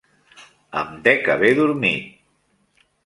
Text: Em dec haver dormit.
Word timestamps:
Em 0.79 0.95
dec 1.07 1.29
haver 1.33 1.51
dormit. 1.59 2.19